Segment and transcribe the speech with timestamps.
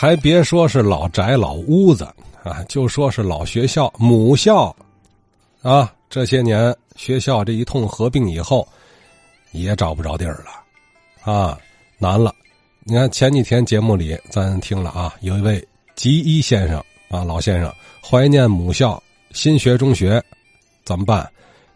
[0.00, 2.04] 还别说是老宅老屋子
[2.44, 4.72] 啊，就说是老学校母校，
[5.60, 8.64] 啊，这些年学校这一通合并以后，
[9.50, 11.58] 也找不着地儿了，啊，
[11.98, 12.32] 难了。
[12.84, 15.66] 你看前几天节目里咱听了啊，有一位
[15.96, 16.78] 吉一先生
[17.10, 17.68] 啊，老先生
[18.00, 19.02] 怀念母校
[19.32, 20.22] 新学中学，
[20.84, 21.28] 怎么办？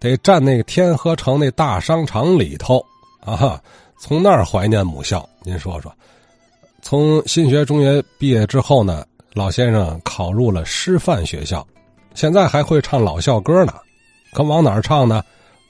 [0.00, 2.82] 得站那个天河城那大商场里头
[3.20, 3.62] 啊，
[4.00, 5.28] 从那儿怀念母校。
[5.42, 5.94] 您说说，
[6.88, 11.66] 从新学中学毕业之后呢，老先生考入了师范学校，
[12.14, 13.72] 现在还会唱老校歌呢。
[14.32, 15.20] 可往哪儿唱呢？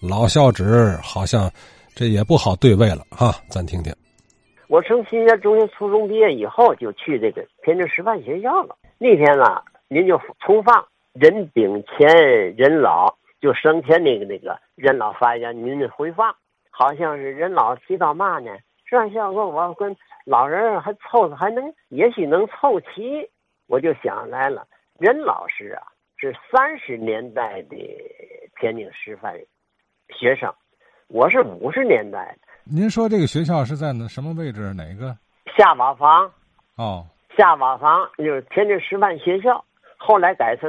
[0.00, 1.50] 老校址好像
[1.96, 3.92] 这也不好对位了哈，咱听听。
[4.68, 8.76] 我从新学中学初中毕业以后，就去这个天津师范学校了。
[8.96, 12.06] 那天呢，您就重放任炳前
[12.54, 16.32] 人老就生前那个那个任老发言，您的回放，
[16.70, 18.52] 好像是任老提到嘛呢？
[18.90, 23.30] 师范学校我跟老人还凑合，还能也许能凑齐。
[23.68, 24.66] 我就想来了，
[24.98, 25.86] 任老师啊，
[26.16, 27.76] 是三十年代的
[28.60, 29.32] 天津师范
[30.18, 30.52] 学生，
[31.06, 32.48] 我是五十年代的。
[32.64, 34.74] 您说这个学校是在哪什么位置？
[34.74, 35.16] 哪个？
[35.56, 36.28] 下瓦房。
[36.74, 37.06] 哦，
[37.38, 39.64] 下瓦房就是天津师范学校，
[39.98, 40.68] 后来改成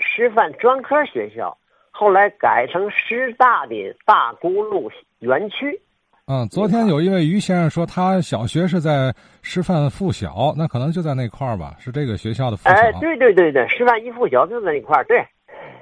[0.00, 1.56] 师范专科学校，
[1.90, 5.80] 后来改成师大的大沽路园区。
[6.26, 11.76] 嗯，昨天有一位于先生说，他小学是在师范附小，那可能就在那块儿吧？
[11.78, 12.74] 是这个学校的附小？
[12.74, 15.04] 哎，对对对对，师范一附小就在那块儿。
[15.04, 15.22] 对。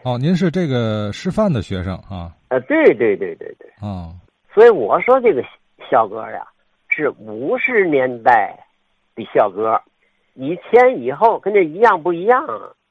[0.03, 2.33] 哦，您是这个师范的学生啊？
[2.49, 3.71] 呃，对对对对对。
[3.81, 4.13] 哦。
[4.53, 5.45] 所以我说这个
[5.89, 6.45] 校歌呀，
[6.89, 8.59] 是五十年代
[9.15, 9.81] 的校歌，
[10.35, 12.45] 以前以后跟这一样不一样，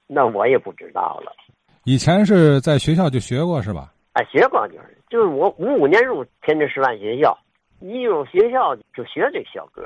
[0.07, 1.33] 那我也不知道了。
[1.83, 3.90] 以前是在学校就学过是吧？
[4.13, 7.37] 啊，学过就是，就是我五五年入天津师范学校，
[7.79, 9.83] 一入学校就学这小歌。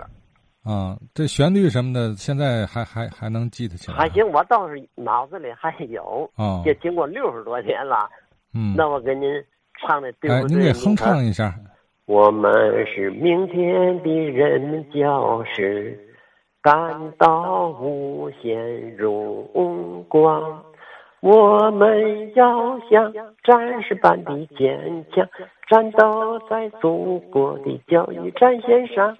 [0.64, 3.98] 啊，这旋律什么的，现在还还还能记得起来？
[3.98, 6.30] 还行，我倒是脑子里还有。
[6.36, 8.10] 啊，这经过六十多年了。
[8.54, 9.44] 嗯，那我给您。
[9.78, 10.56] 唱的对不对？
[10.56, 11.54] 您给哼唱一下。
[12.06, 12.50] 我们
[12.88, 16.00] 是明天的人民教师，
[16.62, 20.64] 感到无限荣光。
[21.26, 23.12] 我们要像
[23.44, 25.28] 战士般的坚强，
[25.68, 29.18] 战斗在祖国的教育战线上，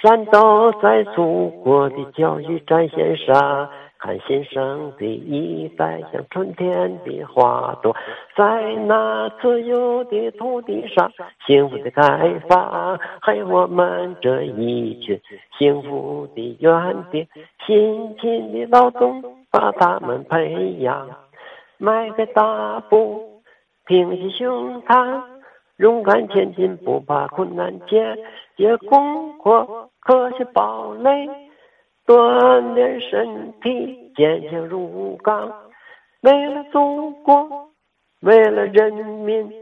[0.00, 3.68] 战斗在祖国的教育战线上。
[4.00, 7.96] 看新生的一代像春天的花朵，
[8.36, 11.10] 在那自由的土地上
[11.44, 12.96] 幸福的开放。
[13.20, 15.20] 还有我们这一群
[15.58, 17.26] 幸福的园丁，
[17.66, 21.08] 辛勤的劳动把他们培养。
[21.78, 23.42] 迈开大步，
[23.86, 25.22] 挺起胸膛，
[25.76, 28.18] 勇敢前进，不怕困难艰，
[28.56, 31.28] 也攻过科学堡垒。
[32.06, 35.52] 锻炼身体，坚强如钢，
[36.22, 37.68] 为了祖国，
[38.22, 39.52] 为了人民，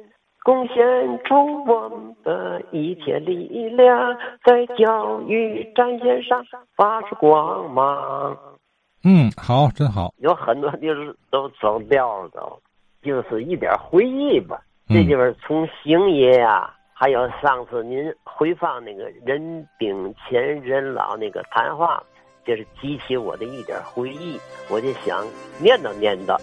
[0.45, 8.56] 贡献出我们的一切力量，在教育战线上发出光芒。
[9.09, 10.13] 嗯，好，真好。
[10.19, 12.61] 有很多地方都走调了，都
[13.03, 14.61] 就是一点回忆吧。
[14.89, 22.03] 这地方从星爷呀，还有上次您回放那个人炳前人老那个谈话。
[22.47, 24.39] 就是激起我的一点回忆，
[24.71, 25.27] 我就想
[25.59, 26.37] 念叨念叨。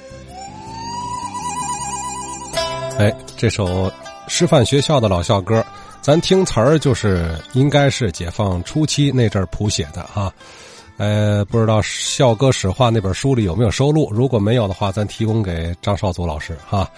[3.00, 3.90] 哎，这首
[4.28, 5.64] 师范学校的老校歌，
[6.02, 10.30] 咱听词儿就是应该是解放初期那阵儿谱写的哈。
[10.98, 14.12] 呃，不知道笑歌史话那本书里有没有收录？
[14.12, 16.90] 如果没有的话，咱提供给张少祖老师哈。